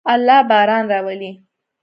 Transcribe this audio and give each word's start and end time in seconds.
الله 0.13 0.37
باران 0.49 0.83
راولي. 0.91 1.31